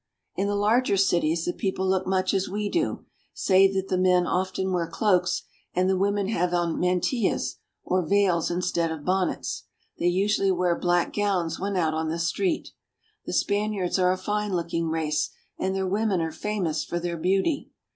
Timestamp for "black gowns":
10.75-11.59